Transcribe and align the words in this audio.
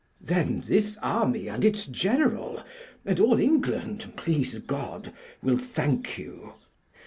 "Then 0.21 0.61
this 0.65 0.97
army 1.03 1.47
and 1.47 1.63
its 1.63 1.85
General, 1.85 2.63
and 3.05 3.19
all 3.19 3.37
England, 3.39 4.11
please 4.15 4.57
God, 4.57 5.13
will 5.43 5.59
thank 5.59 6.17
you. 6.17 6.53